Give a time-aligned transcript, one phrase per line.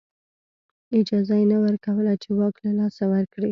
[0.99, 3.49] اجازه یې نه ورکوله چې واک له لاسه ورکړي